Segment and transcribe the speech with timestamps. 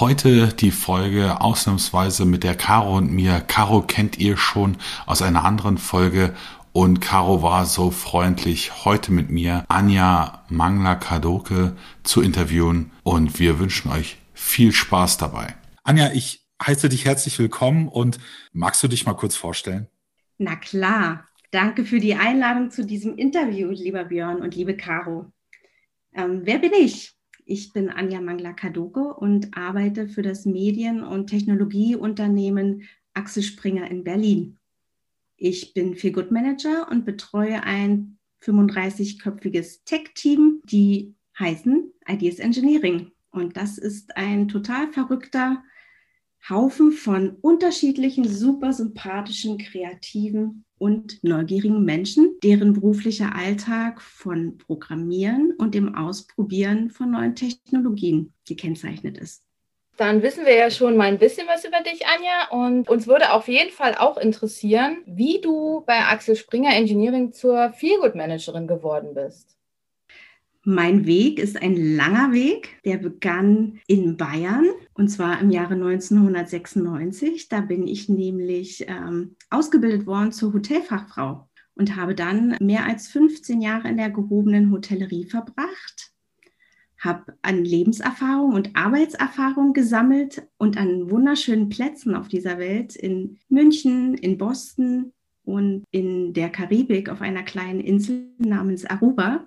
[0.00, 3.42] Heute die Folge ausnahmsweise mit der Caro und mir.
[3.42, 6.34] Caro kennt ihr schon aus einer anderen Folge
[6.72, 13.92] und Caro war so freundlich, heute mit mir Anja Mangler-Kadoke zu interviewen und wir wünschen
[13.92, 15.54] euch viel Spaß dabei.
[15.82, 18.18] Anja, ich heiße dich herzlich willkommen und
[18.54, 19.86] magst du dich mal kurz vorstellen?
[20.38, 21.26] Na klar.
[21.50, 25.30] Danke für die Einladung zu diesem Interview, lieber Björn und liebe Caro.
[26.14, 27.19] Ähm, wer bin ich?
[27.50, 34.56] Ich bin Anja Mangler-Kadoke und arbeite für das Medien- und Technologieunternehmen Axel Springer in Berlin.
[35.36, 43.10] Ich bin Feel Good Manager und betreue ein 35-köpfiges Tech-Team, die heißen Ideas Engineering.
[43.32, 45.64] Und das ist ein total verrückter
[46.48, 55.74] Haufen von unterschiedlichen, super sympathischen, kreativen und neugierigen Menschen, deren beruflicher Alltag von Programmieren und
[55.74, 59.44] dem Ausprobieren von neuen Technologien gekennzeichnet ist.
[59.98, 62.48] Dann wissen wir ja schon mal ein bisschen was über dich, Anja.
[62.50, 67.74] Und uns würde auf jeden Fall auch interessieren, wie du bei Axel Springer Engineering zur
[67.74, 69.59] Feelgood Managerin geworden bist.
[70.64, 72.80] Mein Weg ist ein langer Weg.
[72.84, 77.48] Der begann in Bayern und zwar im Jahre 1996.
[77.48, 83.62] Da bin ich nämlich ähm, ausgebildet worden zur Hotelfachfrau und habe dann mehr als 15
[83.62, 86.12] Jahre in der gehobenen Hotellerie verbracht.
[86.98, 94.12] Habe an Lebenserfahrung und Arbeitserfahrung gesammelt und an wunderschönen Plätzen auf dieser Welt in München,
[94.12, 99.46] in Boston und in der Karibik auf einer kleinen Insel namens Aruba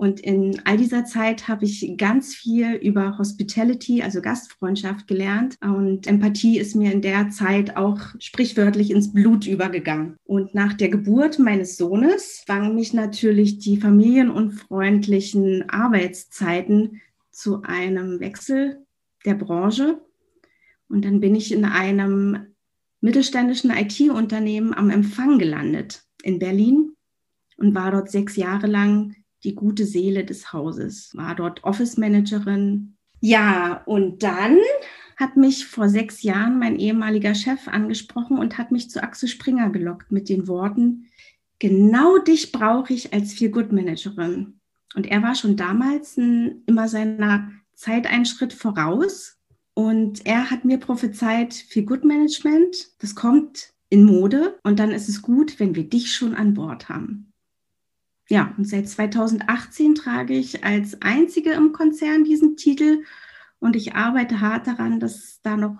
[0.00, 5.58] und in all dieser Zeit habe ich ganz viel über Hospitality, also Gastfreundschaft gelernt.
[5.60, 10.16] Und Empathie ist mir in der Zeit auch sprichwörtlich ins Blut übergegangen.
[10.24, 18.86] Und nach der Geburt meines Sohnes zwangen mich natürlich die familienunfreundlichen Arbeitszeiten zu einem Wechsel
[19.26, 20.00] der Branche.
[20.88, 22.54] Und dann bin ich in einem
[23.02, 26.94] mittelständischen IT-Unternehmen am Empfang gelandet in Berlin
[27.58, 29.14] und war dort sechs Jahre lang
[29.44, 32.96] die gute Seele des Hauses, war dort Office Managerin.
[33.20, 34.58] Ja, und dann
[35.16, 39.70] hat mich vor sechs Jahren mein ehemaliger Chef angesprochen und hat mich zu Axel Springer
[39.70, 41.06] gelockt mit den Worten,
[41.58, 44.60] genau dich brauche ich als Feel Good Managerin.
[44.94, 49.36] Und er war schon damals ein, immer seiner Zeit einen Schritt voraus.
[49.74, 55.08] Und er hat mir prophezeit, Feel Good Management, das kommt in Mode und dann ist
[55.08, 57.29] es gut, wenn wir dich schon an Bord haben.
[58.30, 63.02] Ja, und seit 2018 trage ich als einzige im Konzern diesen Titel
[63.58, 65.76] und ich arbeite hart daran, dass da noch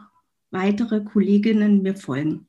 [0.51, 2.49] weitere Kolleginnen mir folgen.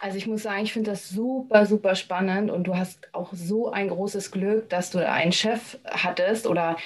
[0.00, 3.70] Also ich muss sagen, ich finde das super, super spannend und du hast auch so
[3.70, 6.76] ein großes Glück, dass du einen Chef hattest oder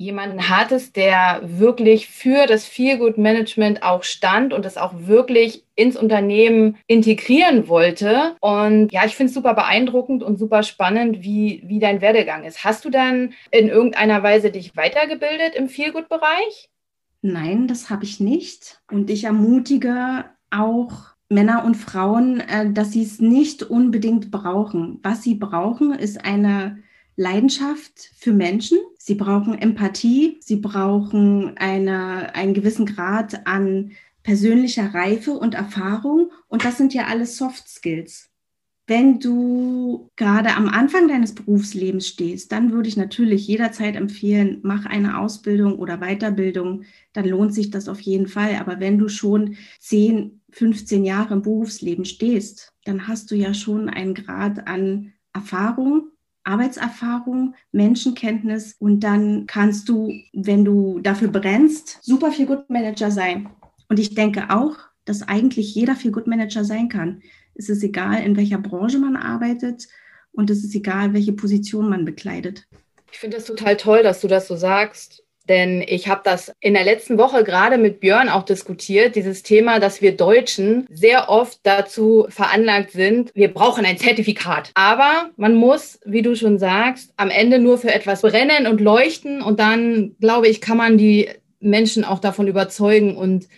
[0.00, 5.94] jemanden hattest, der wirklich für das Feelgood Management auch stand und das auch wirklich ins
[5.94, 8.34] Unternehmen integrieren wollte.
[8.40, 12.64] Und ja, ich finde es super beeindruckend und super spannend, wie, wie dein Werdegang ist.
[12.64, 16.70] Hast du dann in irgendeiner Weise dich weitergebildet im Feelgood-Bereich?
[17.20, 18.80] Nein, das habe ich nicht.
[18.90, 24.98] Und ich ermutige auch Männer und Frauen, äh, dass sie es nicht unbedingt brauchen.
[25.02, 26.78] Was sie brauchen, ist eine
[27.16, 28.78] Leidenschaft für Menschen.
[29.10, 30.36] Sie brauchen Empathie.
[30.38, 33.90] Sie brauchen eine, einen gewissen Grad an
[34.22, 36.30] persönlicher Reife und Erfahrung.
[36.46, 38.30] Und das sind ja alles Soft Skills.
[38.86, 44.86] Wenn du gerade am Anfang deines Berufslebens stehst, dann würde ich natürlich jederzeit empfehlen, mach
[44.86, 48.58] eine Ausbildung oder Weiterbildung, dann lohnt sich das auf jeden Fall.
[48.60, 53.88] Aber wenn du schon 10, 15 Jahre im Berufsleben stehst, dann hast du ja schon
[53.88, 56.09] einen Grad an Erfahrung
[56.44, 63.50] Arbeitserfahrung, Menschenkenntnis und dann kannst du, wenn du dafür brennst, super viel Good Manager sein.
[63.88, 67.22] Und ich denke auch, dass eigentlich jeder viel Good Manager sein kann.
[67.54, 69.88] Es ist egal, in welcher Branche man arbeitet
[70.32, 72.66] und es ist egal, welche Position man bekleidet.
[73.12, 75.24] Ich finde das total toll, dass du das so sagst.
[75.48, 79.80] Denn ich habe das in der letzten Woche gerade mit Björn auch diskutiert, dieses Thema,
[79.80, 84.70] dass wir Deutschen sehr oft dazu veranlagt sind, wir brauchen ein Zertifikat.
[84.74, 89.42] Aber man muss, wie du schon sagst, am Ende nur für etwas brennen und leuchten
[89.42, 91.28] und dann, glaube ich, kann man die
[91.58, 93.48] Menschen auch davon überzeugen und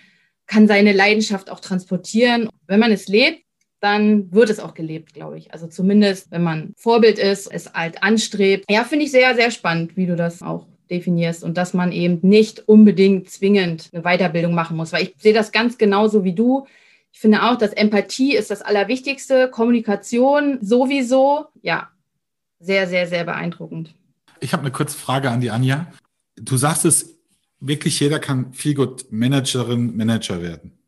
[0.47, 2.49] kann seine Leidenschaft auch transportieren.
[2.67, 3.43] Wenn man es lebt,
[3.81, 5.53] dann wird es auch gelebt, glaube ich.
[5.53, 8.65] Also zumindest, wenn man Vorbild ist, es halt anstrebt.
[8.71, 12.21] Ja, finde ich sehr, sehr spannend, wie du das auch definierst und dass man eben
[12.23, 16.67] nicht unbedingt zwingend eine Weiterbildung machen muss, weil ich sehe das ganz genauso wie du.
[17.11, 21.47] Ich finde auch, dass Empathie ist das Allerwichtigste, Kommunikation sowieso.
[21.63, 21.91] Ja,
[22.61, 23.95] sehr, sehr, sehr beeindruckend.
[24.41, 25.87] Ich habe eine kurze Frage an die Anja.
[26.37, 27.19] Du sagst es,
[27.61, 30.79] wirklich jeder kann Feelgood Managerin, Manager werden.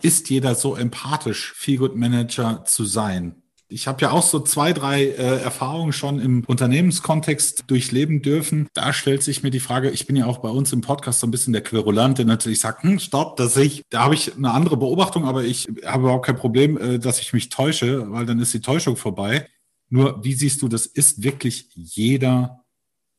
[0.00, 3.42] Ist jeder so empathisch, Feelgood Manager zu sein?
[3.70, 8.66] Ich habe ja auch so zwei, drei äh, Erfahrungen schon im Unternehmenskontext durchleben dürfen.
[8.72, 11.26] Da stellt sich mir die Frage, ich bin ja auch bei uns im Podcast so
[11.26, 14.52] ein bisschen der Querulant, der natürlich sagt, hm, stopp, dass ich, da habe ich eine
[14.52, 18.38] andere Beobachtung, aber ich habe überhaupt kein Problem, äh, dass ich mich täusche, weil dann
[18.38, 19.46] ist die Täuschung vorbei.
[19.90, 22.64] Nur, wie siehst du, das ist wirklich jeder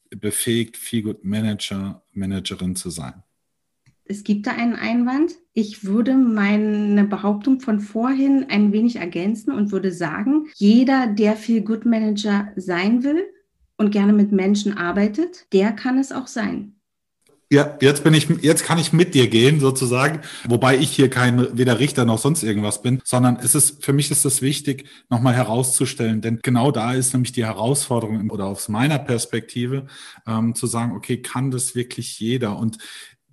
[0.10, 3.24] befähigt, Feelgood Manager, Managerin zu sein?
[4.12, 5.34] Es gibt da einen Einwand.
[5.54, 11.62] Ich würde meine Behauptung von vorhin ein wenig ergänzen und würde sagen, jeder, der viel
[11.62, 13.28] Good Manager sein will
[13.78, 16.74] und gerne mit Menschen arbeitet, der kann es auch sein.
[17.52, 21.56] Ja, jetzt bin ich, jetzt kann ich mit dir gehen sozusagen, wobei ich hier kein
[21.58, 25.36] weder Richter noch sonst irgendwas bin, sondern es ist für mich ist es wichtig, nochmal
[25.36, 29.86] herauszustellen, denn genau da ist nämlich die Herausforderung oder aus meiner Perspektive
[30.28, 32.58] ähm, zu sagen, okay, kann das wirklich jeder?
[32.58, 32.78] Und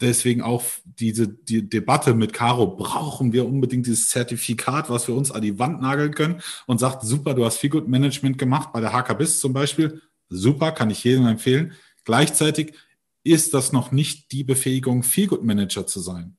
[0.00, 5.30] deswegen auch diese die Debatte mit Caro, brauchen wir unbedingt dieses Zertifikat, was wir uns
[5.30, 8.80] an die Wand nageln können und sagt, super, du hast viel Good Management gemacht, bei
[8.80, 11.72] der HKBIS zum Beispiel, super, kann ich jedem empfehlen.
[12.04, 12.74] Gleichzeitig
[13.24, 16.36] ist das noch nicht die Befähigung, viel Good Manager zu sein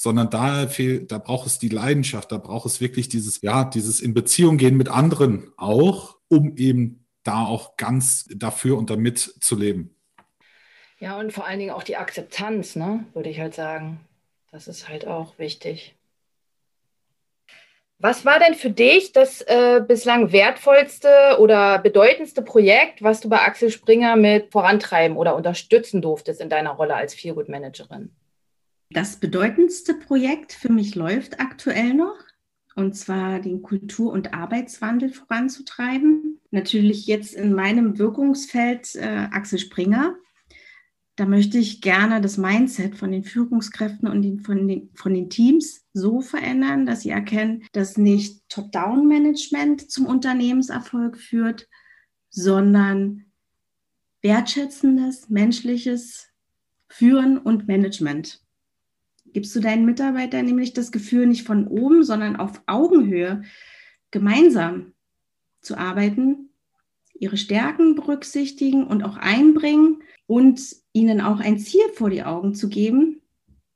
[0.00, 4.00] sondern da fehlt, da braucht es die Leidenschaft, da braucht es wirklich dieses, ja, dieses
[4.00, 9.56] in Beziehung gehen mit anderen auch, um eben da auch ganz dafür und damit zu
[9.56, 9.97] leben.
[11.00, 14.00] Ja, und vor allen Dingen auch die Akzeptanz, ne, würde ich halt sagen.
[14.50, 15.94] Das ist halt auch wichtig.
[18.00, 23.40] Was war denn für dich das äh, bislang wertvollste oder bedeutendste Projekt, was du bei
[23.40, 28.10] Axel Springer mit vorantreiben oder unterstützen durftest in deiner Rolle als Feelgood Managerin?
[28.90, 32.16] Das bedeutendste Projekt für mich läuft aktuell noch,
[32.76, 36.40] und zwar den Kultur- und Arbeitswandel voranzutreiben.
[36.52, 40.14] Natürlich jetzt in meinem Wirkungsfeld äh, Axel Springer,
[41.18, 45.28] da möchte ich gerne das Mindset von den Führungskräften und den, von, den, von den
[45.28, 51.68] Teams so verändern, dass sie erkennen, dass nicht Top-Down-Management zum Unternehmenserfolg führt,
[52.30, 53.24] sondern
[54.22, 56.28] wertschätzendes, menschliches
[56.88, 58.40] Führen und Management.
[59.32, 63.42] Gibst du deinen Mitarbeitern nämlich das Gefühl, nicht von oben, sondern auf Augenhöhe
[64.12, 64.92] gemeinsam
[65.62, 66.47] zu arbeiten,
[67.20, 70.60] ihre Stärken berücksichtigen und auch einbringen und
[70.92, 73.22] ihnen auch ein Ziel vor die Augen zu geben,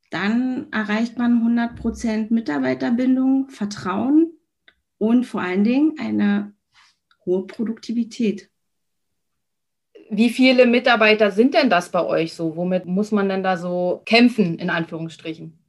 [0.09, 4.33] dann erreicht man 100% Mitarbeiterbindung, Vertrauen
[4.99, 6.53] und vor allen Dingen eine
[7.25, 8.49] hohe Produktivität.
[10.09, 12.55] Wie viele Mitarbeiter sind denn das bei euch so?
[12.55, 15.62] Womit muss man denn da so kämpfen, in Anführungsstrichen?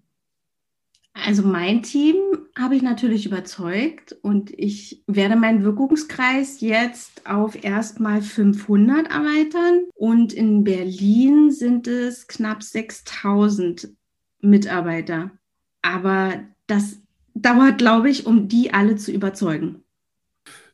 [1.15, 2.17] Also mein Team
[2.59, 10.33] habe ich natürlich überzeugt und ich werde meinen Wirkungskreis jetzt auf erstmal 500 erweitern und
[10.33, 13.91] in Berlin sind es knapp 6000
[14.41, 15.31] Mitarbeiter.
[15.83, 16.99] Aber das
[17.35, 19.85] dauert, glaube ich, um die alle zu überzeugen.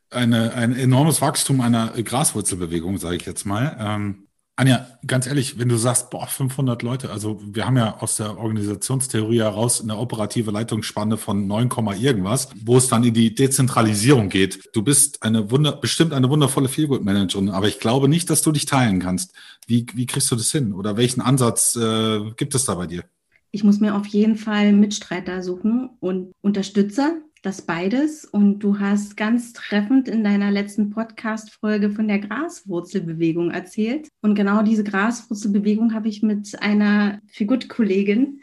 [0.08, 3.76] Eine, ein enormes Wachstum einer Graswurzelbewegung, sage ich jetzt mal.
[3.78, 4.26] Ähm,
[4.60, 8.36] Anja, ganz ehrlich, wenn du sagst, boah, 500 Leute, also wir haben ja aus der
[8.36, 14.68] Organisationstheorie heraus eine operative Leitungsspanne von 9, irgendwas, wo es dann in die Dezentralisierung geht.
[14.74, 18.66] Du bist eine wunder, bestimmt eine wundervolle Feelgood-Managerin, aber ich glaube nicht, dass du dich
[18.66, 19.32] teilen kannst.
[19.66, 20.74] Wie, wie kriegst du das hin?
[20.74, 23.04] Oder welchen Ansatz äh, gibt es da bei dir?
[23.52, 28.24] Ich muss mir auf jeden Fall Mitstreiter suchen und Unterstützer, das beides.
[28.24, 34.08] Und du hast ganz treffend in deiner letzten Podcast-Folge von der Graswurzelbewegung erzählt.
[34.20, 38.40] Und genau diese Graswurzelbewegung habe ich mit einer Figurt-Kollegin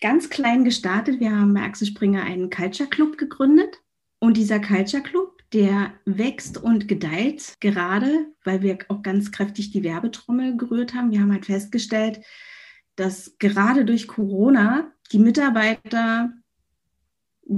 [0.00, 1.20] ganz klein gestartet.
[1.20, 3.80] Wir haben bei Axel Springer einen Culture Club gegründet.
[4.18, 9.82] Und dieser Culture Club, der wächst und gedeiht gerade, weil wir auch ganz kräftig die
[9.82, 11.10] Werbetrommel gerührt haben.
[11.10, 12.20] Wir haben halt festgestellt,
[12.96, 16.32] dass gerade durch Corona die Mitarbeiter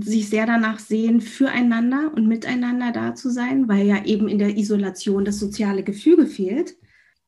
[0.00, 4.56] sich sehr danach sehen, füreinander und miteinander da zu sein, weil ja eben in der
[4.56, 6.76] Isolation das soziale Gefüge fehlt.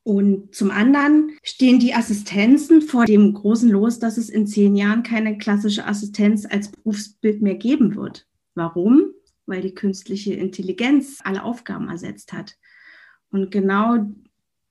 [0.03, 5.03] Und zum anderen stehen die Assistenzen vor dem großen Los, dass es in zehn Jahren
[5.03, 8.27] keine klassische Assistenz als Berufsbild mehr geben wird.
[8.55, 9.11] Warum?
[9.45, 12.55] Weil die künstliche Intelligenz alle Aufgaben ersetzt hat.
[13.31, 14.05] Und genau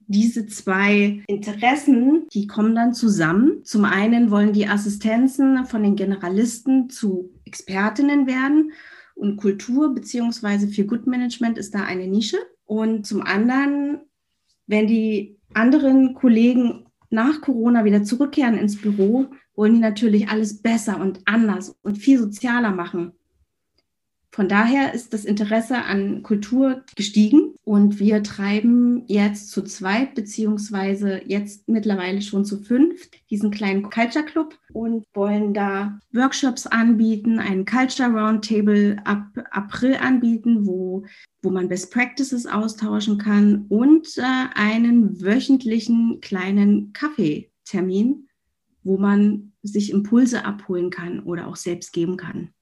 [0.07, 3.65] diese zwei Interessen, die kommen dann zusammen.
[3.65, 8.73] Zum einen wollen die Assistenzen von den Generalisten zu Expertinnen werden
[9.15, 12.39] und Kultur beziehungsweise für Good Management ist da eine Nische.
[12.67, 14.01] Und zum anderen,
[14.67, 21.01] wenn die anderen Kollegen nach Corona wieder zurückkehren ins Büro, wollen die natürlich alles besser
[21.01, 23.13] und anders und viel sozialer machen.
[24.35, 31.21] Von daher ist das Interesse an Kultur gestiegen und wir treiben jetzt zu zweit beziehungsweise
[31.25, 37.65] jetzt mittlerweile schon zu fünf diesen kleinen Culture Club und wollen da Workshops anbieten, einen
[37.65, 41.05] Culture Roundtable ab April anbieten, wo,
[41.41, 44.23] wo man Best Practices austauschen kann und äh,
[44.57, 48.27] einen wöchentlichen kleinen Kaffeetermin,
[48.83, 52.54] wo man sich Impulse abholen kann oder auch selbst geben kann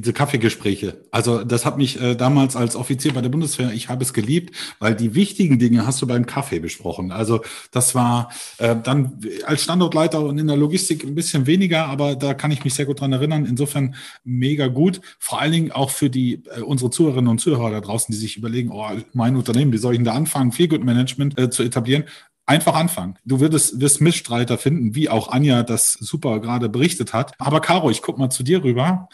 [0.00, 1.04] diese Kaffeegespräche.
[1.10, 4.56] Also das hat mich äh, damals als Offizier bei der Bundeswehr, ich habe es geliebt,
[4.78, 7.12] weil die wichtigen Dinge hast du beim Kaffee besprochen.
[7.12, 12.16] Also das war äh, dann als Standortleiter und in der Logistik ein bisschen weniger, aber
[12.16, 13.44] da kann ich mich sehr gut dran erinnern.
[13.44, 13.94] Insofern
[14.24, 15.00] mega gut.
[15.18, 18.36] Vor allen Dingen auch für die äh, unsere Zuhörerinnen und Zuhörer da draußen, die sich
[18.36, 21.62] überlegen, oh, mein Unternehmen, wie soll ich denn da anfangen, Feel Good Management äh, zu
[21.62, 22.04] etablieren?
[22.46, 23.18] Einfach anfangen.
[23.24, 27.34] Du wirst, wirst Missstreiter finden, wie auch Anja das super gerade berichtet hat.
[27.38, 29.08] Aber Caro, ich guck mal zu dir rüber.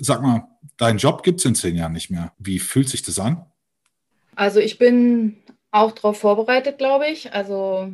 [0.00, 2.32] Sag mal, dein Job gibt es in zehn Jahren nicht mehr.
[2.38, 3.44] Wie fühlt sich das an?
[4.34, 5.36] Also ich bin
[5.70, 7.34] auch darauf vorbereitet, glaube ich.
[7.34, 7.92] Also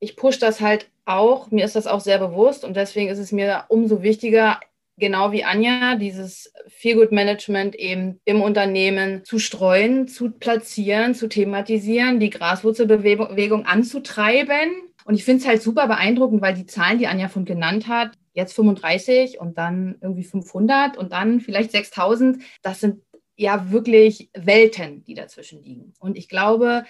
[0.00, 1.50] ich pushe das halt auch.
[1.50, 4.60] Mir ist das auch sehr bewusst und deswegen ist es mir umso wichtiger,
[4.98, 12.30] genau wie Anja, dieses Feelgood-Management eben im Unternehmen zu streuen, zu platzieren, zu thematisieren, die
[12.30, 14.70] Graswurzelbewegung anzutreiben.
[15.04, 18.12] Und ich finde es halt super beeindruckend, weil die Zahlen, die Anja von genannt hat,
[18.32, 22.42] jetzt 35 und dann irgendwie 500 und dann vielleicht 6000.
[22.62, 23.02] Das sind
[23.36, 25.94] ja wirklich Welten, die dazwischen liegen.
[25.98, 26.84] Und ich glaube,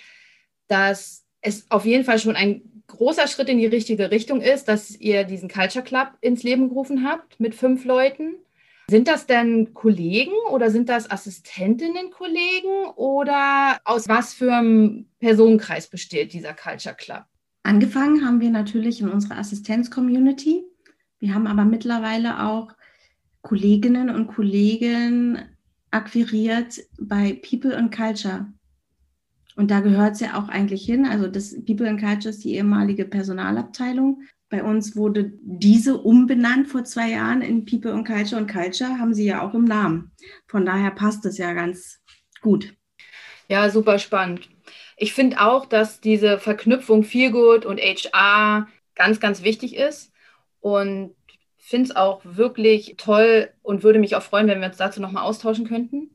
[0.69, 4.95] dass es auf jeden Fall schon ein großer Schritt in die richtige Richtung ist, dass
[4.97, 8.37] ihr diesen Culture Club ins Leben gerufen habt mit fünf Leuten.
[8.89, 15.89] Sind das denn Kollegen oder sind das Assistentinnen Kollegen oder aus was für einem Personenkreis
[15.89, 17.25] besteht dieser Culture Club?
[17.63, 20.65] Angefangen haben wir natürlich in unserer Assistenz-Community.
[21.23, 22.73] Wir haben aber mittlerweile auch
[23.43, 25.39] Kolleginnen und Kollegen
[25.93, 28.53] akquiriert bei People and Culture.
[29.55, 31.07] Und da gehört es ja auch eigentlich hin.
[31.07, 34.23] Also das People and Culture ist die ehemalige Personalabteilung.
[34.49, 39.15] Bei uns wurde diese umbenannt vor zwei Jahren in People and Culture und Culture haben
[39.15, 40.11] sie ja auch im Namen.
[40.49, 42.01] Von daher passt es ja ganz
[42.41, 42.75] gut.
[43.47, 44.51] Ja, super spannend.
[44.97, 50.12] Ich finde auch, dass diese Verknüpfung Feelgood und HR ganz, ganz wichtig ist
[50.63, 51.15] und
[51.59, 55.25] finde es auch wirklich toll und würde mich auch freuen, wenn wir uns dazu nochmal
[55.25, 56.11] austauschen könnten.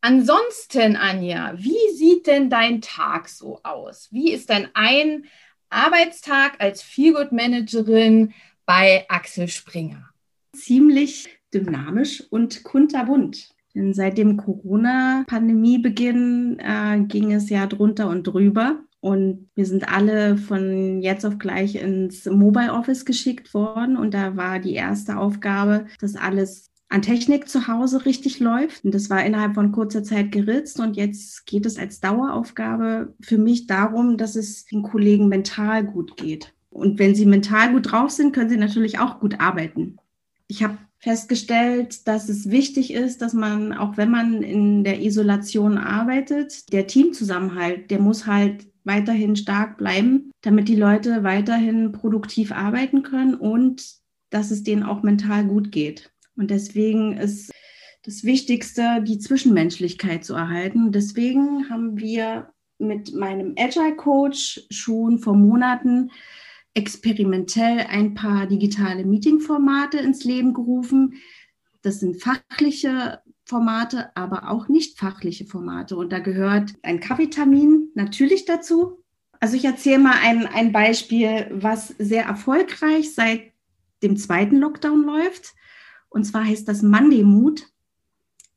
[0.00, 4.08] Ansonsten, Anja, wie sieht denn dein Tag so aus?
[4.10, 5.26] Wie ist dein ein
[5.70, 8.34] Arbeitstag als Feelgood Managerin
[8.66, 10.10] bei Axel Springer?
[10.54, 13.54] Ziemlich dynamisch und kunterbunt.
[13.74, 18.84] Denn seit dem Corona-Pandemiebeginn äh, ging es ja drunter und drüber.
[19.02, 23.96] Und wir sind alle von jetzt auf gleich ins Mobile Office geschickt worden.
[23.96, 28.84] Und da war die erste Aufgabe, dass alles an Technik zu Hause richtig läuft.
[28.84, 30.78] Und das war innerhalb von kurzer Zeit geritzt.
[30.78, 36.16] Und jetzt geht es als Daueraufgabe für mich darum, dass es den Kollegen mental gut
[36.16, 36.54] geht.
[36.70, 39.96] Und wenn sie mental gut drauf sind, können sie natürlich auch gut arbeiten.
[40.46, 45.76] Ich habe festgestellt, dass es wichtig ist, dass man, auch wenn man in der Isolation
[45.76, 53.02] arbeitet, der Teamzusammenhalt, der muss halt weiterhin stark bleiben, damit die Leute weiterhin produktiv arbeiten
[53.02, 53.84] können und
[54.30, 56.12] dass es denen auch mental gut geht.
[56.36, 57.52] Und deswegen ist
[58.04, 60.90] das Wichtigste, die Zwischenmenschlichkeit zu erhalten.
[60.90, 66.10] Deswegen haben wir mit meinem Agile Coach schon vor Monaten
[66.74, 71.14] experimentell ein paar digitale Meeting-Formate ins Leben gerufen.
[71.82, 75.96] Das sind fachliche Formate, aber auch nicht fachliche Formate.
[75.96, 79.02] Und da gehört ein Kaffeetamin natürlich dazu.
[79.40, 83.52] Also ich erzähle mal ein, ein Beispiel, was sehr erfolgreich seit
[84.02, 85.54] dem zweiten Lockdown läuft.
[86.08, 87.66] Und zwar heißt das Monday Mood.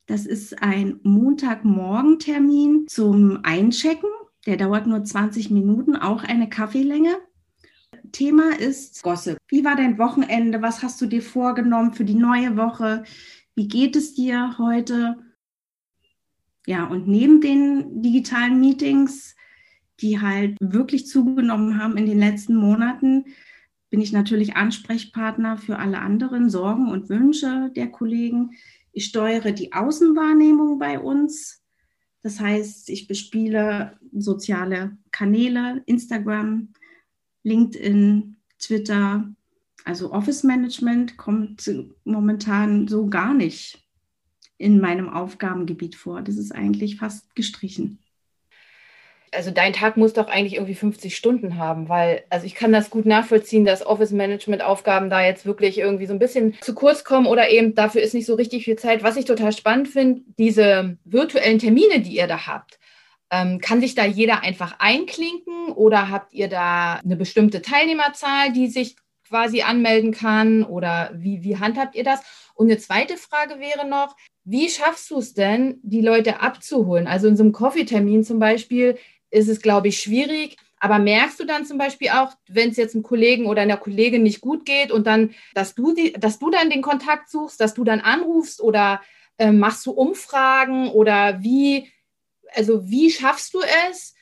[0.05, 4.09] Das ist ein Montagmorgen-Termin zum Einchecken.
[4.45, 7.17] Der dauert nur 20 Minuten, auch eine Kaffeelänge.
[8.11, 9.37] Thema ist Gossip.
[9.47, 10.61] Wie war dein Wochenende?
[10.61, 13.03] Was hast du dir vorgenommen für die neue Woche?
[13.55, 15.17] Wie geht es dir heute?
[16.65, 19.35] Ja, und neben den digitalen Meetings,
[20.01, 23.25] die halt wirklich zugenommen haben in den letzten Monaten,
[23.89, 28.51] bin ich natürlich Ansprechpartner für alle anderen Sorgen und Wünsche der Kollegen.
[28.91, 31.63] Ich steuere die Außenwahrnehmung bei uns.
[32.21, 36.73] Das heißt, ich bespiele soziale Kanäle, Instagram,
[37.43, 39.31] LinkedIn, Twitter.
[39.83, 41.69] Also Office Management kommt
[42.03, 43.84] momentan so gar nicht
[44.57, 46.21] in meinem Aufgabengebiet vor.
[46.21, 47.99] Das ist eigentlich fast gestrichen
[49.35, 52.89] also dein Tag muss doch eigentlich irgendwie 50 Stunden haben, weil, also ich kann das
[52.89, 57.49] gut nachvollziehen, dass Office-Management-Aufgaben da jetzt wirklich irgendwie so ein bisschen zu kurz kommen oder
[57.49, 59.03] eben dafür ist nicht so richtig viel Zeit.
[59.03, 62.79] Was ich total spannend finde, diese virtuellen Termine, die ihr da habt,
[63.31, 68.67] ähm, kann sich da jeder einfach einklinken oder habt ihr da eine bestimmte Teilnehmerzahl, die
[68.67, 68.95] sich
[69.27, 72.21] quasi anmelden kann oder wie, wie handhabt ihr das?
[72.55, 77.05] Und eine zweite Frage wäre noch, wie schaffst du es denn, die Leute abzuholen?
[77.05, 78.97] Also in so einem Coffee-Termin zum Beispiel,
[79.29, 80.57] ist es, glaube ich, schwierig.
[80.79, 84.23] Aber merkst du dann zum Beispiel auch, wenn es jetzt einem Kollegen oder einer Kollegin
[84.23, 87.73] nicht gut geht und dann, dass du, die, dass du dann den Kontakt suchst, dass
[87.73, 89.01] du dann anrufst oder
[89.37, 91.91] äh, machst du Umfragen oder wie,
[92.53, 93.59] also wie schaffst du
[93.89, 94.15] es,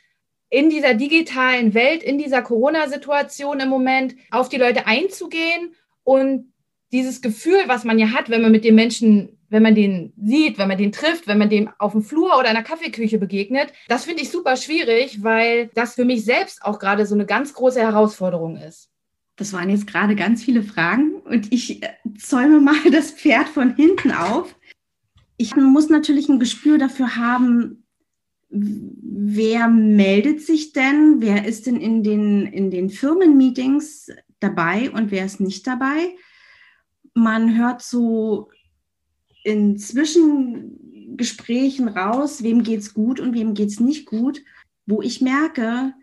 [0.49, 5.73] in dieser digitalen Welt, in dieser Corona-Situation im Moment auf die Leute einzugehen
[6.03, 6.52] und
[6.93, 10.57] dieses Gefühl, was man ja hat, wenn man mit den Menschen wenn man den sieht,
[10.57, 13.71] wenn man den trifft, wenn man dem auf dem Flur oder in der Kaffeeküche begegnet,
[13.87, 17.53] das finde ich super schwierig, weil das für mich selbst auch gerade so eine ganz
[17.53, 18.89] große Herausforderung ist.
[19.35, 23.75] Das waren jetzt gerade ganz viele Fragen und ich äh, zäume mal das Pferd von
[23.75, 24.55] hinten auf.
[25.37, 27.85] Ich muss natürlich ein Gespür dafür haben,
[28.49, 35.25] wer meldet sich denn, wer ist denn in den, in den Firmenmeetings dabei und wer
[35.25, 36.15] ist nicht dabei.
[37.13, 38.49] Man hört so
[39.43, 44.41] in Zwischengesprächen raus, wem geht es gut und wem geht es nicht gut,
[44.85, 45.93] wo ich merke,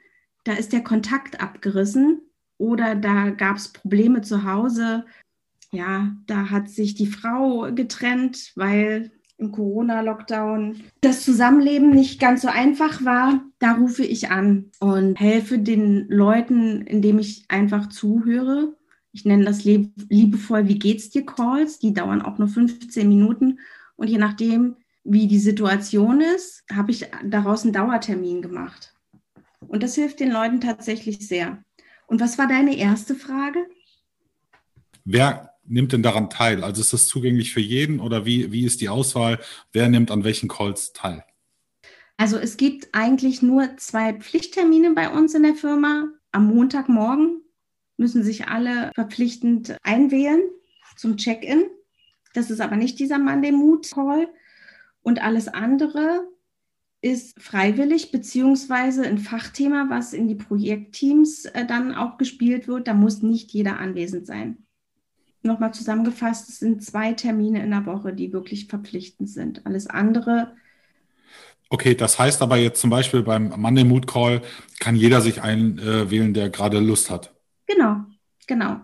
[0.45, 2.21] da ist der Kontakt abgerissen
[2.59, 5.05] oder da gab es Probleme zu Hause.
[5.73, 12.49] Ja, da hat sich die Frau getrennt, weil im Corona-Lockdown das Zusammenleben nicht ganz so
[12.49, 13.43] einfach war.
[13.59, 18.77] Da rufe ich an und helfe den Leuten, indem ich einfach zuhöre
[19.13, 23.59] ich nenne das liebevoll, wie geht's dir Calls, die dauern auch nur 15 Minuten
[23.97, 28.95] und je nachdem, wie die Situation ist, habe ich daraus einen Dauertermin gemacht.
[29.61, 31.63] Und das hilft den Leuten tatsächlich sehr.
[32.07, 33.67] Und was war deine erste Frage?
[35.05, 36.65] Wer nimmt denn daran teil?
[36.65, 39.39] Also ist das zugänglich für jeden oder wie, wie ist die Auswahl?
[39.73, 41.25] Wer nimmt an welchen Calls teil?
[42.17, 46.09] Also es gibt eigentlich nur zwei Pflichttermine bei uns in der Firma.
[46.33, 47.43] Am Montagmorgen
[48.01, 50.41] müssen sich alle verpflichtend einwählen
[50.97, 51.65] zum Check-in.
[52.35, 54.29] Das ist aber nicht dieser Monday Mood Call.
[55.03, 56.27] Und alles andere
[57.03, 62.89] ist freiwillig beziehungsweise ein Fachthema, was in die Projektteams äh, dann auch gespielt wird.
[62.89, 64.67] Da muss nicht jeder anwesend sein.
[65.43, 69.65] Nochmal zusammengefasst, es sind zwei Termine in der Woche, die wirklich verpflichtend sind.
[69.65, 70.55] Alles andere.
[71.71, 74.43] Okay, das heißt aber jetzt zum Beispiel beim Monday Mood Call
[74.81, 77.40] kann jeder sich einwählen, der gerade Lust hat.
[77.71, 78.05] Genau,
[78.47, 78.81] genau.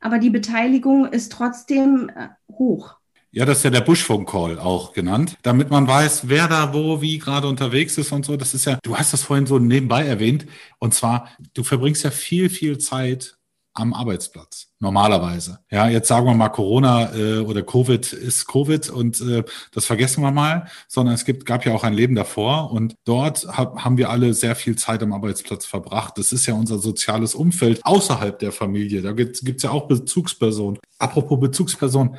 [0.00, 2.96] Aber die Beteiligung ist trotzdem äh, hoch.
[3.30, 7.18] Ja, das ist ja der Buschfunk-Call auch genannt, damit man weiß, wer da wo, wie
[7.18, 8.36] gerade unterwegs ist und so.
[8.36, 10.46] Das ist ja, du hast das vorhin so nebenbei erwähnt.
[10.78, 13.36] Und zwar, du verbringst ja viel, viel Zeit
[13.74, 14.68] am Arbeitsplatz.
[14.80, 15.60] Normalerweise.
[15.70, 20.22] Ja, jetzt sagen wir mal Corona äh, oder Covid ist Covid und äh, das vergessen
[20.22, 23.96] wir mal, sondern es gibt, gab ja auch ein Leben davor und dort hab, haben
[23.96, 26.18] wir alle sehr viel Zeit am Arbeitsplatz verbracht.
[26.18, 29.00] Das ist ja unser soziales Umfeld außerhalb der Familie.
[29.00, 30.78] Da gibt es ja auch Bezugspersonen.
[30.98, 32.16] Apropos Bezugsperson,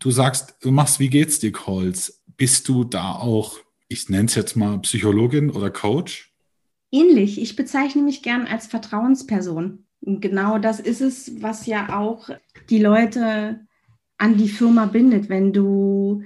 [0.00, 2.22] du sagst, du machst Wie geht's dir Calls.
[2.36, 3.56] Bist du da auch,
[3.88, 6.32] ich nenne es jetzt mal Psychologin oder Coach?
[6.90, 7.40] Ähnlich.
[7.40, 12.28] Ich bezeichne mich gern als Vertrauensperson genau das ist es, was ja auch
[12.70, 13.66] die Leute
[14.18, 15.28] an die Firma bindet.
[15.28, 16.22] Wenn du,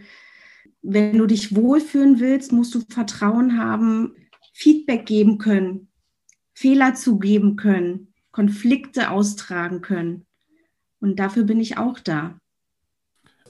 [0.82, 4.14] wenn du dich wohlfühlen willst, musst du Vertrauen haben,
[4.52, 5.88] Feedback geben können,
[6.54, 10.26] Fehler zugeben können, Konflikte austragen können.
[11.00, 12.38] Und dafür bin ich auch da.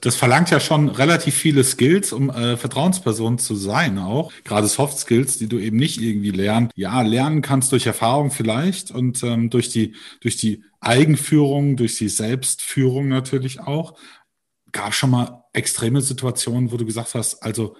[0.01, 4.97] Das verlangt ja schon relativ viele Skills, um äh, Vertrauensperson zu sein, auch gerade Soft
[4.97, 6.69] Skills, die du eben nicht irgendwie lernen.
[6.75, 12.09] Ja, lernen kannst durch Erfahrung vielleicht und ähm, durch die durch die Eigenführung, durch die
[12.09, 13.97] Selbstführung natürlich auch.
[14.71, 17.75] Gab schon mal extreme Situationen, wo du gesagt hast, also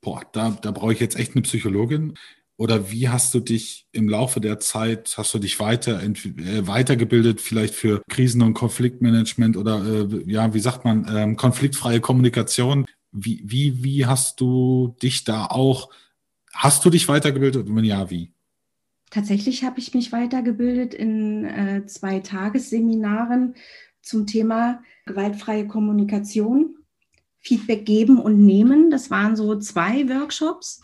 [0.00, 2.14] boah, da da brauche ich jetzt echt eine Psychologin.
[2.58, 7.40] Oder wie hast du dich im Laufe der Zeit, hast du dich weiter, äh, weitergebildet,
[7.40, 12.84] vielleicht für Krisen- und Konfliktmanagement oder äh, ja, wie sagt man, ähm, konfliktfreie Kommunikation?
[13.12, 15.90] Wie, wie, wie hast du dich da auch,
[16.52, 18.32] hast du dich weitergebildet und wenn ja, wie?
[19.10, 23.54] Tatsächlich habe ich mich weitergebildet in äh, zwei Tagesseminaren
[24.02, 26.74] zum Thema gewaltfreie Kommunikation,
[27.38, 28.90] Feedback geben und nehmen.
[28.90, 30.82] Das waren so zwei Workshops.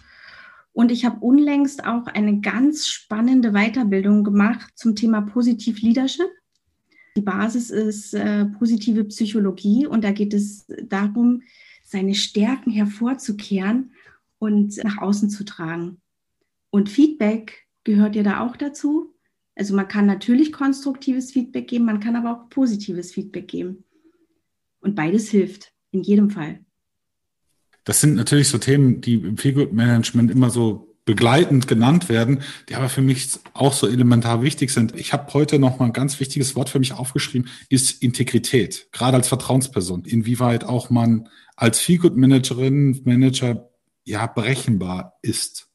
[0.74, 6.28] Und ich habe unlängst auch eine ganz spannende Weiterbildung gemacht zum Thema Positiv Leadership.
[7.16, 11.42] Die Basis ist äh, positive Psychologie und da geht es darum,
[11.84, 13.92] seine Stärken hervorzukehren
[14.38, 16.00] und nach außen zu tragen.
[16.70, 19.14] Und Feedback gehört ja da auch dazu.
[19.54, 23.84] Also man kann natürlich konstruktives Feedback geben, man kann aber auch positives Feedback geben.
[24.80, 26.63] Und beides hilft, in jedem Fall.
[27.84, 32.74] Das sind natürlich so Themen, die im Feelgood Management immer so begleitend genannt werden, die
[32.74, 34.96] aber für mich auch so elementar wichtig sind.
[34.96, 39.18] Ich habe heute noch mal ein ganz wichtiges Wort für mich aufgeschrieben, ist Integrität, gerade
[39.18, 40.04] als Vertrauensperson.
[40.04, 43.68] Inwieweit auch man als Feelgood Managerin, Manager
[44.04, 45.68] ja berechenbar ist.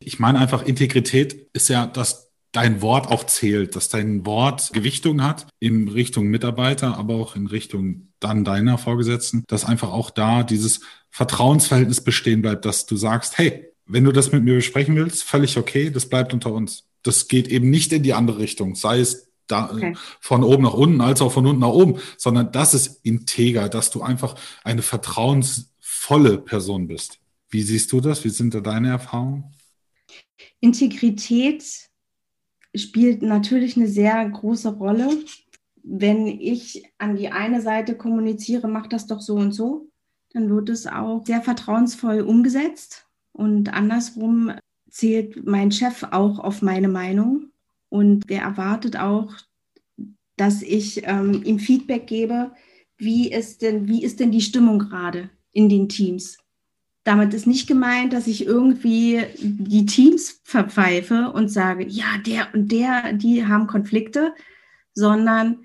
[0.00, 5.22] Ich meine einfach, Integrität ist ja, dass dein Wort auch zählt, dass dein Wort Gewichtung
[5.22, 10.42] hat in Richtung Mitarbeiter, aber auch in Richtung dann deiner Vorgesetzten, dass einfach auch da
[10.42, 10.80] dieses
[11.12, 15.58] Vertrauensverhältnis bestehen bleibt, dass du sagst, hey, wenn du das mit mir besprechen willst, völlig
[15.58, 16.88] okay, das bleibt unter uns.
[17.02, 19.94] Das geht eben nicht in die andere Richtung, sei es da okay.
[20.20, 23.90] von oben nach unten als auch von unten nach oben, sondern das ist integer, dass
[23.90, 27.18] du einfach eine vertrauensvolle Person bist.
[27.50, 28.24] Wie siehst du das?
[28.24, 29.44] Wie sind da deine Erfahrungen?
[30.60, 31.62] Integrität
[32.74, 35.10] spielt natürlich eine sehr große Rolle.
[35.82, 39.91] Wenn ich an die eine Seite kommuniziere, mach das doch so und so,
[40.32, 43.06] dann wird es auch sehr vertrauensvoll umgesetzt.
[43.32, 44.52] Und andersrum
[44.90, 47.50] zählt mein Chef auch auf meine Meinung
[47.88, 49.34] und der erwartet auch,
[50.36, 52.52] dass ich ähm, ihm Feedback gebe,
[52.96, 56.38] wie ist, denn, wie ist denn die Stimmung gerade in den Teams.
[57.04, 62.70] Damit ist nicht gemeint, dass ich irgendwie die Teams verpfeife und sage, ja, der und
[62.70, 64.34] der, die haben Konflikte,
[64.94, 65.64] sondern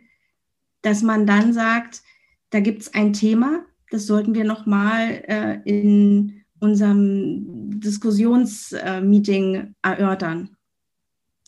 [0.81, 2.01] dass man dann sagt,
[2.49, 10.55] da gibt es ein Thema, das sollten wir nochmal äh, in unserem Diskussionsmeeting erörtern.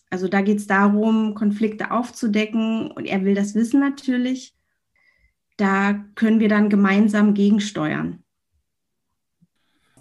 [0.09, 4.55] Also da geht es darum, Konflikte aufzudecken und er will das wissen natürlich.
[5.57, 8.23] Da können wir dann gemeinsam gegensteuern.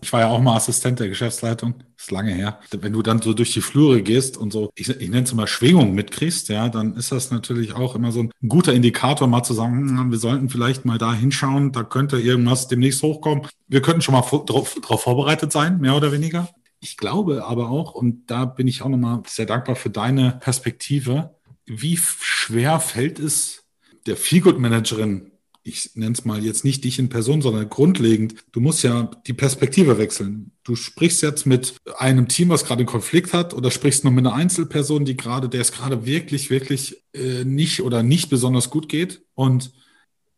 [0.01, 2.61] Ich war ja auch mal Assistent der Geschäftsleitung, ist lange her.
[2.71, 5.47] Wenn du dann so durch die Flure gehst und so, ich, ich nenne es mal
[5.47, 9.55] Schwingung mitkriegst, ja, dann ist das natürlich auch immer so ein guter Indikator, mal zu
[9.55, 13.47] sagen, hm, wir sollten vielleicht mal da hinschauen, da könnte irgendwas demnächst hochkommen.
[13.67, 16.49] Wir könnten schon mal darauf vorbereitet sein, mehr oder weniger.
[16.81, 21.35] Ich glaube aber auch, und da bin ich auch nochmal sehr dankbar für deine Perspektive,
[21.67, 23.65] wie schwer fällt es
[24.07, 25.28] der Feelgood-Managerin,
[25.69, 29.33] ich nenne es mal jetzt nicht dich in Person, sondern grundlegend, du musst ja die
[29.33, 30.53] Perspektive wechseln.
[30.65, 34.27] Du sprichst jetzt mit einem Team, was gerade einen Konflikt hat, oder sprichst nur mit
[34.27, 38.89] einer Einzelperson, die gerade, der es gerade wirklich, wirklich äh, nicht oder nicht besonders gut
[38.89, 39.23] geht.
[39.35, 39.73] Und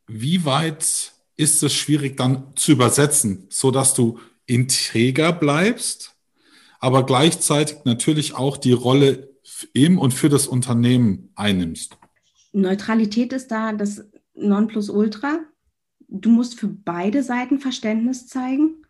[0.06, 6.14] wie weit ist es schwierig dann zu übersetzen, so dass du integer bleibst,
[6.80, 9.30] aber gleichzeitig natürlich auch die Rolle
[9.72, 11.96] im und für das Unternehmen einnimmst?
[12.52, 14.04] Neutralität ist da das
[14.48, 15.40] Nonplusultra.
[16.08, 18.86] Du musst für beide Seiten Verständnis zeigen.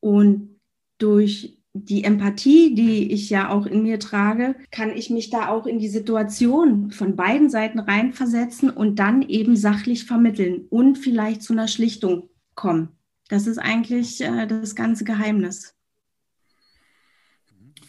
[0.00, 0.60] Und
[0.98, 5.66] durch die Empathie, die ich ja auch in mir trage, kann ich mich da auch
[5.66, 11.52] in die Situation von beiden Seiten reinversetzen und dann eben sachlich vermitteln und vielleicht zu
[11.52, 12.88] einer Schlichtung kommen.
[13.28, 15.75] Das ist eigentlich äh, das ganze Geheimnis.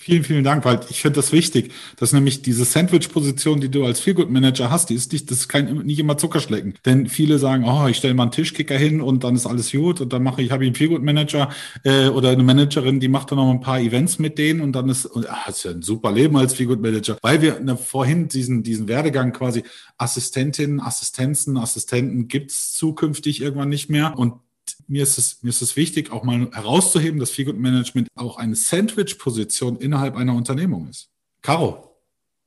[0.08, 4.00] Vielen, vielen Dank, weil ich finde das wichtig, dass nämlich diese Sandwich-Position, die du als
[4.00, 6.76] Feelgood-Manager hast, die ist nicht, das ist kein, nicht immer Zuckerschlecken.
[6.86, 10.00] Denn viele sagen, oh, ich stelle mal einen Tischkicker hin und dann ist alles gut
[10.00, 11.50] und dann mache ich, habe ich einen Feelgood-Manager
[11.84, 14.88] äh, oder eine Managerin, die macht dann noch ein paar Events mit denen und dann
[14.88, 18.64] ist, und, ach, ist ja ein super Leben als Feelgood-Manager, weil wir ne, vorhin diesen,
[18.64, 19.64] diesen Werdegang quasi
[19.98, 24.36] Assistentinnen, Assistenzen, Assistenten gibt's zukünftig irgendwann nicht mehr und
[24.88, 28.56] mir ist es, mir ist es wichtig, auch mal herauszuheben, dass Feelgood Management auch eine
[28.56, 31.10] Sandwich-Position innerhalb einer Unternehmung ist.
[31.42, 31.96] Caro,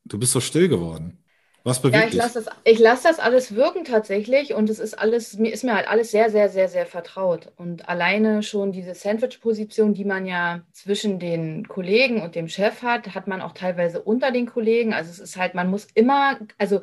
[0.05, 1.21] du bist so still geworden.
[1.63, 4.99] Was bewegt ja, ich lasse das, ich lasse das alles wirken tatsächlich und es ist
[4.99, 7.53] alles, mir ist mir halt alles sehr, sehr, sehr, sehr vertraut.
[7.57, 13.15] Und alleine schon diese Sandwich-Position, die man ja zwischen den Kollegen und dem Chef hat,
[13.15, 14.95] hat man auch teilweise unter den Kollegen.
[14.95, 16.81] Also es ist halt, man muss immer, also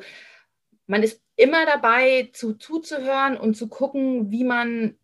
[0.86, 4.94] man ist immer dabei, zu, zuzuhören und zu gucken, wie man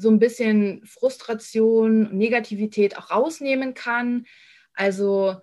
[0.00, 4.26] so ein bisschen Frustration, Negativität auch rausnehmen kann.
[4.74, 5.36] Also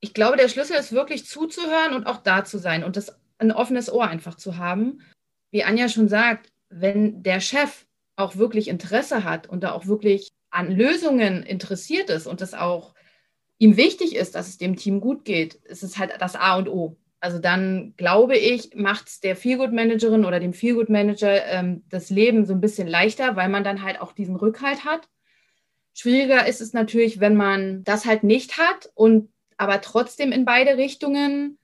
[0.00, 3.52] ich glaube, der Schlüssel ist wirklich zuzuhören und auch da zu sein und das ein
[3.52, 5.00] offenes Ohr einfach zu haben.
[5.50, 10.32] Wie Anja schon sagt, wenn der Chef auch wirklich Interesse hat und da auch wirklich
[10.50, 12.94] an Lösungen interessiert ist und das auch
[13.58, 16.68] ihm wichtig ist, dass es dem Team gut geht, ist es halt das A und
[16.68, 16.96] O.
[17.24, 22.52] Also dann glaube ich, macht es der Feelgood-Managerin oder dem Feelgood-Manager ähm, das Leben so
[22.52, 25.08] ein bisschen leichter, weil man dann halt auch diesen Rückhalt hat.
[25.94, 30.76] Schwieriger ist es natürlich, wenn man das halt nicht hat und aber trotzdem in beide
[30.76, 31.56] Richtungen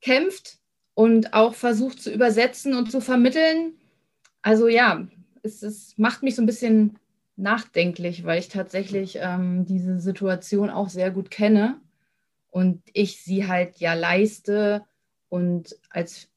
[0.00, 0.56] kämpft
[0.94, 3.74] und auch versucht zu übersetzen und zu vermitteln.
[4.40, 5.06] Also ja,
[5.42, 6.98] es, es macht mich so ein bisschen
[7.36, 11.78] nachdenklich, weil ich tatsächlich ähm, diese Situation auch sehr gut kenne
[12.50, 14.84] und ich sie halt ja leiste
[15.28, 16.28] und als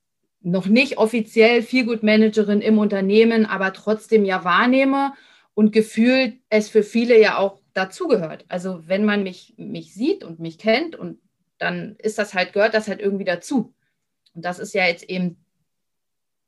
[0.41, 5.13] noch nicht offiziell Feelgood-Managerin im Unternehmen, aber trotzdem ja wahrnehme
[5.53, 8.45] und gefühlt es für viele ja auch dazugehört.
[8.49, 11.19] Also wenn man mich, mich sieht und mich kennt und
[11.57, 13.73] dann ist das halt, gehört das halt irgendwie dazu.
[14.35, 15.37] Und das ist ja jetzt eben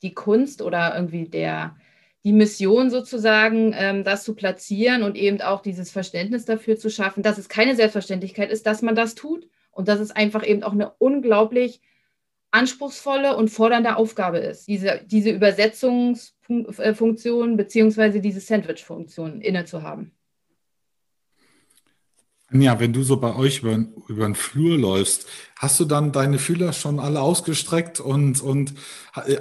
[0.02, 1.78] die Kunst oder irgendwie der,
[2.26, 7.24] die Mission sozusagen, ähm, das zu platzieren und eben auch dieses Verständnis dafür zu schaffen,
[7.24, 10.72] dass es keine Selbstverständlichkeit ist, dass man das tut und dass es einfach eben auch
[10.72, 11.82] eine unglaublich
[12.52, 20.16] anspruchsvolle und fordernde Aufgabe ist, diese, diese Übersetzungsfunktion beziehungsweise diese Sandwich-Funktion inne zu haben.
[22.52, 25.26] Ja, wenn du so bei euch über, über den Flur läufst,
[25.58, 28.74] hast du dann deine Fühler schon alle ausgestreckt und, und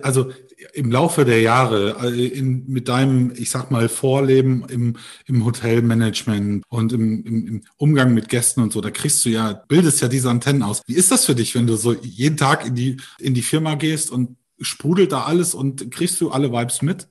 [0.03, 0.31] also
[0.73, 6.65] im Laufe der Jahre äh, in, mit deinem, ich sag mal, Vorleben im, im Hotelmanagement
[6.69, 10.09] und im, im, im Umgang mit Gästen und so, da kriegst du ja, bildest ja
[10.09, 10.83] diese Antennen aus.
[10.87, 13.75] Wie ist das für dich, wenn du so jeden Tag in die, in die Firma
[13.75, 17.09] gehst und sprudelt da alles und kriegst du alle Vibes mit?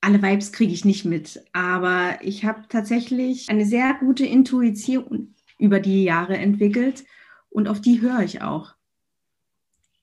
[0.00, 5.80] alle Vibes kriege ich nicht mit, aber ich habe tatsächlich eine sehr gute Intuition über
[5.80, 7.04] die Jahre entwickelt
[7.50, 8.74] und auf die höre ich auch.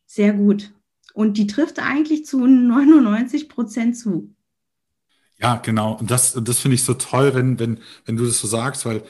[0.05, 0.71] Sehr gut.
[1.13, 4.33] Und die trifft eigentlich zu 99 Prozent zu.
[5.37, 5.93] Ja, genau.
[5.93, 9.03] Und das, das finde ich so toll, wenn, wenn, wenn du das so sagst, weil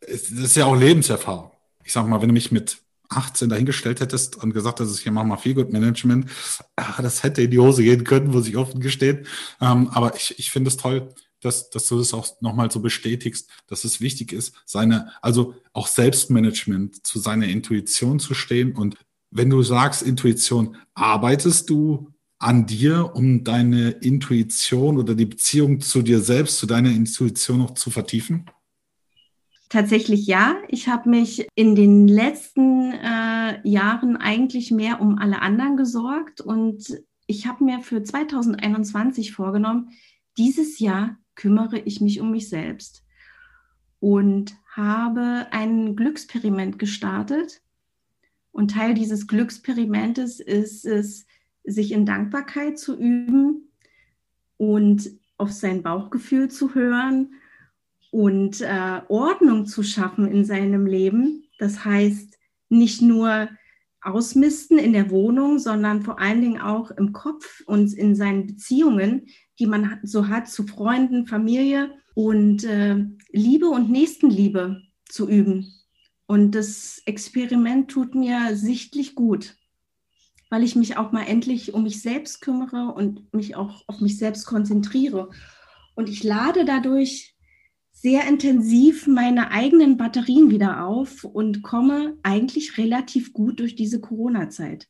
[0.00, 1.50] es, das ist ja auch Lebenserfahrung.
[1.84, 5.26] Ich sag mal, wenn du mich mit 18 dahingestellt hättest und gesagt hättest, ich mache
[5.26, 6.30] mal Feelgood Management,
[6.76, 9.26] ah, das hätte in die Hose gehen können, muss ich offen gestehen.
[9.60, 11.08] Ähm, aber ich, ich finde es toll,
[11.40, 15.86] dass, dass du das auch nochmal so bestätigst, dass es wichtig ist, seine, also auch
[15.86, 18.74] Selbstmanagement zu seiner Intuition zu stehen.
[18.74, 18.96] Und
[19.30, 26.02] wenn du sagst Intuition, arbeitest du an dir, um deine Intuition oder die Beziehung zu
[26.02, 28.46] dir selbst, zu deiner Intuition noch zu vertiefen?
[29.68, 30.56] Tatsächlich ja.
[30.68, 37.02] Ich habe mich in den letzten äh, Jahren eigentlich mehr um alle anderen gesorgt und
[37.26, 39.90] ich habe mir für 2021 vorgenommen,
[40.38, 43.04] dieses Jahr kümmere ich mich um mich selbst
[44.00, 47.62] und habe ein Glücksperiment gestartet.
[48.52, 51.26] Und Teil dieses Glücksperimentes ist es,
[51.64, 53.72] sich in Dankbarkeit zu üben
[54.56, 57.34] und auf sein Bauchgefühl zu hören
[58.10, 61.44] und äh, Ordnung zu schaffen in seinem Leben.
[61.58, 63.48] Das heißt, nicht nur
[64.00, 69.26] ausmisten in der Wohnung, sondern vor allen Dingen auch im Kopf und in seinen Beziehungen,
[69.58, 75.72] die man so hat zu Freunden, Familie und äh, Liebe und Nächstenliebe zu üben.
[76.26, 79.56] Und das Experiment tut mir sichtlich gut,
[80.50, 84.18] weil ich mich auch mal endlich um mich selbst kümmere und mich auch auf mich
[84.18, 85.30] selbst konzentriere.
[85.94, 87.36] Und ich lade dadurch
[87.92, 94.88] sehr intensiv meine eigenen Batterien wieder auf und komme eigentlich relativ gut durch diese Corona-Zeit.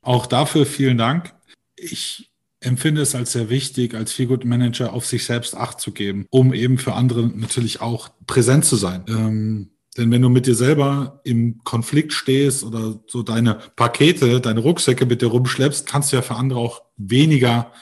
[0.00, 1.34] Auch dafür vielen Dank.
[1.76, 2.33] Ich
[2.64, 6.52] empfinde es als sehr wichtig, als Feelgood Manager auf sich selbst Acht zu geben, um
[6.52, 9.04] eben für andere natürlich auch präsent zu sein.
[9.08, 14.60] Ähm, denn wenn du mit dir selber im Konflikt stehst oder so deine Pakete, deine
[14.60, 17.72] Rucksäcke mit dir rumschleppst, kannst du ja für andere auch weniger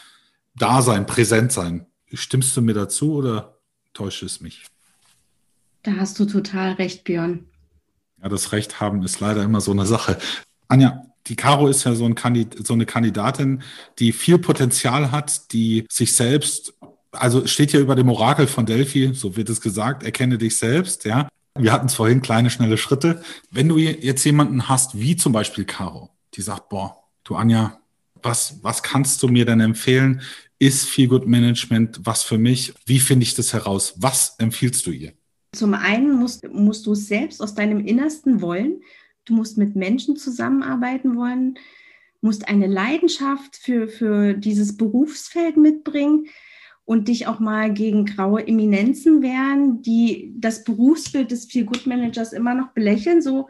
[0.55, 1.87] da sein, präsent sein.
[2.13, 3.59] Stimmst du mir dazu oder
[3.95, 4.65] täuscht es mich?
[5.83, 7.47] Da hast du total recht, Björn.
[8.23, 10.19] Ja, das Recht haben ist leider immer so eine Sache.
[10.69, 13.63] Anja, die Caro ist ja so, ein Kandid so eine Kandidatin,
[13.99, 16.75] die viel Potenzial hat, die sich selbst,
[17.13, 21.05] also steht ja über dem Orakel von Delphi, so wird es gesagt, erkenne dich selbst,
[21.05, 21.29] ja.
[21.59, 23.23] Wir hatten es vorhin, kleine, schnelle Schritte.
[23.51, 27.79] Wenn du jetzt jemanden hast, wie zum Beispiel Caro, die sagt, boah, du Anja,
[28.23, 30.23] was, was kannst du mir denn empfehlen?
[30.59, 32.73] Ist Feel Good Management was für mich?
[32.87, 33.95] Wie finde ich das heraus?
[33.97, 35.13] Was empfiehlst du ihr?
[35.55, 38.81] Zum einen musst, musst du es selbst aus deinem Innersten wollen.
[39.25, 41.59] Du musst mit Menschen zusammenarbeiten wollen,
[42.21, 46.27] musst eine Leidenschaft für, für dieses Berufsfeld mitbringen
[46.85, 52.33] und dich auch mal gegen graue Eminenzen wehren, die das Berufsbild des Feel Good Managers
[52.33, 53.23] immer noch belächeln.
[53.23, 53.49] So,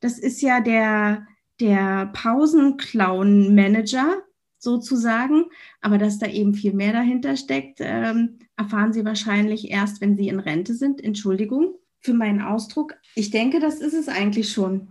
[0.00, 1.26] das ist ja der,
[1.58, 4.22] der Pausenclown-Manager,
[4.58, 5.46] sozusagen.
[5.80, 10.28] Aber dass da eben viel mehr dahinter steckt, ähm, erfahren Sie wahrscheinlich erst, wenn Sie
[10.28, 11.02] in Rente sind.
[11.02, 12.94] Entschuldigung für meinen Ausdruck.
[13.14, 14.88] Ich denke, das ist es eigentlich schon.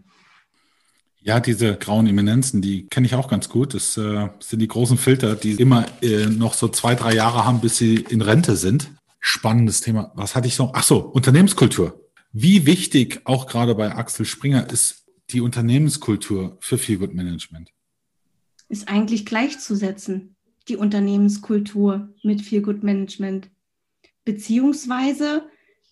[1.22, 3.74] Ja, diese grauen Eminenzen, die kenne ich auch ganz gut.
[3.74, 7.60] Das äh, sind die großen Filter, die immer äh, noch so zwei, drei Jahre haben,
[7.60, 8.92] bis sie in Rente sind.
[9.20, 10.14] Spannendes Thema.
[10.16, 10.72] Was hatte ich noch?
[10.74, 12.10] Ach so, Unternehmenskultur.
[12.32, 17.72] Wie wichtig auch gerade bei Axel Springer ist die Unternehmenskultur für Feelgood Management?
[18.70, 20.36] Ist eigentlich gleichzusetzen,
[20.70, 23.50] die Unternehmenskultur mit Feelgood Management.
[24.24, 25.44] Beziehungsweise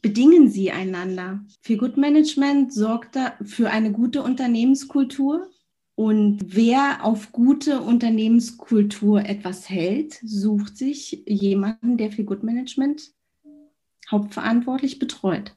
[0.08, 1.42] bedingen sie einander.
[1.64, 5.50] Feelgood Management sorgt für eine gute Unternehmenskultur.
[5.96, 13.12] Und wer auf gute Unternehmenskultur etwas hält, sucht sich jemanden, der Feelgood Management
[14.10, 15.54] hauptverantwortlich betreut.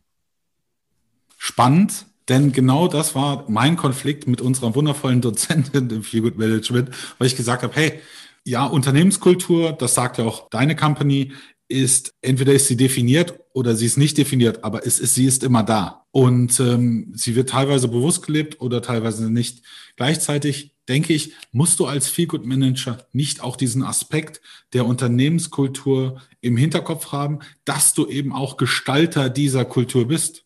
[1.39, 7.29] Spannend, denn genau das war mein Konflikt mit unserer wundervollen Dozentin im Feelgood Management, weil
[7.29, 8.01] ich gesagt habe, hey,
[8.45, 11.35] ja, Unternehmenskultur, das sagt ja auch deine Company,
[11.71, 15.45] ist entweder ist sie definiert oder sie ist nicht definiert, aber es ist, sie ist
[15.45, 16.07] immer da.
[16.11, 19.63] Und ähm, sie wird teilweise bewusst gelebt oder teilweise nicht.
[19.97, 24.41] Gleichzeitig denke ich, musst du als Feelgood Manager nicht auch diesen Aspekt
[24.73, 30.45] der Unternehmenskultur im Hinterkopf haben, dass du eben auch Gestalter dieser Kultur bist.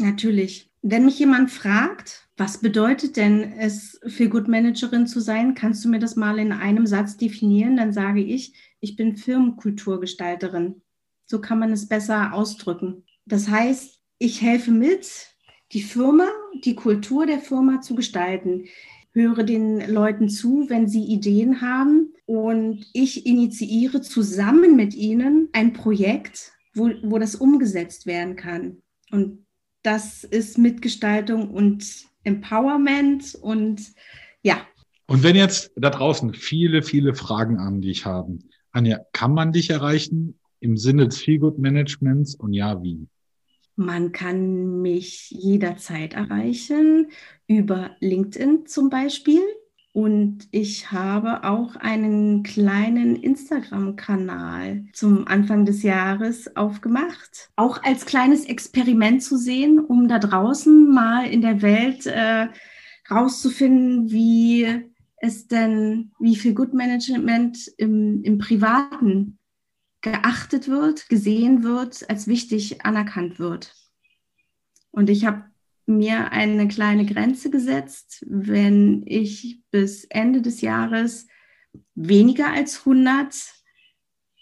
[0.00, 0.71] Natürlich.
[0.82, 6.00] Wenn mich jemand fragt, was bedeutet denn es, Feelgood Managerin zu sein, kannst du mir
[6.00, 7.76] das mal in einem Satz definieren?
[7.76, 10.82] Dann sage ich, ich bin Firmenkulturgestalterin.
[11.26, 13.04] So kann man es besser ausdrücken.
[13.26, 15.08] Das heißt, ich helfe mit,
[15.70, 16.26] die Firma,
[16.64, 18.64] die Kultur der Firma zu gestalten.
[19.12, 25.74] Höre den Leuten zu, wenn sie Ideen haben und ich initiiere zusammen mit ihnen ein
[25.74, 28.78] Projekt, wo, wo das umgesetzt werden kann.
[29.10, 29.46] Und
[29.82, 33.82] das ist Mitgestaltung und Empowerment und
[34.42, 34.66] ja.
[35.06, 39.70] Und wenn jetzt da draußen viele, viele Fragen an dich haben, Anja, kann man dich
[39.70, 43.06] erreichen im Sinne des Feelgood Managements und ja, wie?
[43.74, 47.08] Man kann mich jederzeit erreichen
[47.46, 49.40] über LinkedIn zum Beispiel.
[49.92, 57.50] Und ich habe auch einen kleinen Instagram-Kanal zum Anfang des Jahres aufgemacht.
[57.56, 62.48] Auch als kleines Experiment zu sehen, um da draußen mal in der Welt äh,
[63.10, 69.38] rauszufinden, wie es denn, wie viel Good Management im, im Privaten
[70.00, 73.74] geachtet wird, gesehen wird, als wichtig anerkannt wird.
[74.90, 75.51] Und ich habe
[75.86, 81.26] mir eine kleine Grenze gesetzt, wenn ich bis Ende des Jahres
[81.94, 83.34] weniger als 100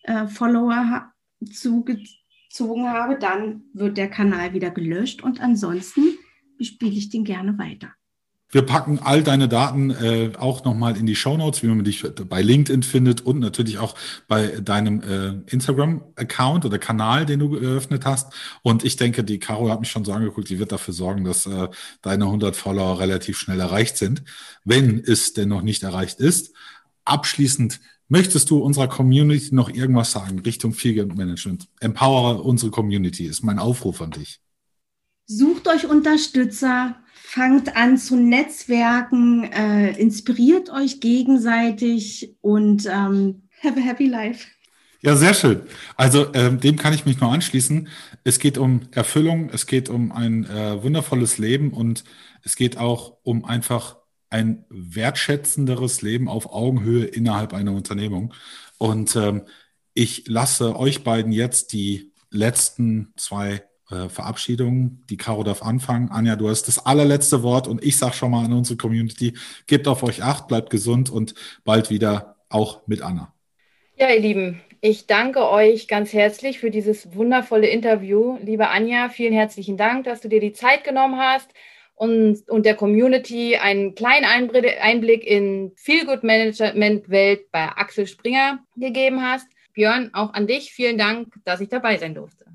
[0.02, 1.12] äh, Follower
[1.50, 6.18] zugezogen habe, dann wird der Kanal wieder gelöscht und ansonsten
[6.58, 7.94] bespiele ich den gerne weiter.
[8.50, 12.02] Wir packen all deine Daten äh, auch nochmal in die Show Notes, wie man dich
[12.02, 13.94] bei LinkedIn findet und natürlich auch
[14.26, 18.32] bei deinem äh, Instagram-Account oder Kanal, den du geöffnet hast.
[18.62, 21.46] Und ich denke, die Caro hat mich schon so angeguckt, die wird dafür sorgen, dass
[21.46, 21.68] äh,
[22.02, 24.24] deine 100 Follower relativ schnell erreicht sind,
[24.64, 26.52] wenn es denn noch nicht erreicht ist.
[27.04, 27.80] Abschließend
[28.12, 31.68] Möchtest du unserer Community noch irgendwas sagen Richtung Field Management?
[31.78, 34.40] Empower unsere Community ist mein Aufruf an dich.
[35.26, 36.96] Sucht euch Unterstützer,
[37.30, 44.48] fangt an zu netzwerken, äh, inspiriert euch gegenseitig und ähm, have a happy life.
[45.00, 45.62] Ja, sehr schön.
[45.96, 47.88] Also ähm, dem kann ich mich nur anschließen.
[48.24, 52.02] Es geht um Erfüllung, es geht um ein äh, wundervolles Leben und
[52.42, 58.34] es geht auch um einfach ein wertschätzenderes Leben auf Augenhöhe innerhalb einer Unternehmung.
[58.76, 59.42] Und ähm,
[59.94, 65.02] ich lasse euch beiden jetzt die letzten zwei äh, Verabschiedung.
[65.10, 66.10] Die Caro darf anfangen.
[66.10, 69.34] Anja, du hast das allerletzte Wort und ich sage schon mal an unsere Community,
[69.66, 73.32] gebt auf euch acht, bleibt gesund und bald wieder auch mit Anna.
[73.96, 78.38] Ja, ihr Lieben, ich danke euch ganz herzlich für dieses wundervolle Interview.
[78.42, 81.50] Liebe Anja, vielen herzlichen Dank, dass du dir die Zeit genommen hast
[81.96, 89.20] und, und der Community einen kleinen Einblick in Feelgood Management Welt bei Axel Springer gegeben
[89.22, 89.46] hast.
[89.74, 92.46] Björn, auch an dich vielen Dank, dass ich dabei sein durfte.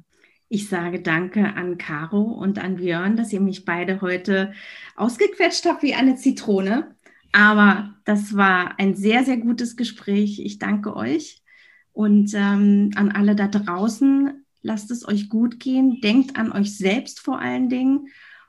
[0.48, 4.54] Ich sage danke an Caro und an Björn, dass ihr mich beide heute
[4.96, 6.96] ausgequetscht habt wie eine Zitrone.
[7.32, 10.40] Aber das war ein sehr, sehr gutes Gespräch.
[10.40, 11.42] Ich danke euch
[11.92, 14.46] und ähm, an alle da draußen.
[14.62, 16.00] Lasst es euch gut gehen.
[16.02, 18.08] Denkt an euch selbst vor allen Dingen.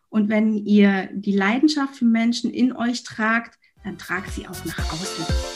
[0.09, 4.93] Und wenn ihr die Leidenschaft für Menschen in euch tragt, dann tragt sie auch nach
[4.93, 5.56] außen.